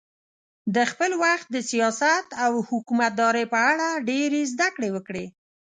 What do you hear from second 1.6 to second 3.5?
سیاست او حکومتدارۍ